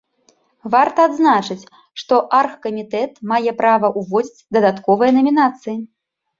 [0.75, 1.65] Варта адзначыць,
[2.03, 5.81] што аргакамітэт мае права ўводзіць дадатковыя намінацыі.